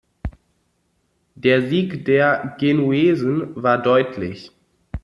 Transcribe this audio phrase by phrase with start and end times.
[1.35, 4.51] Der Sieg der Genuesen war deutlich.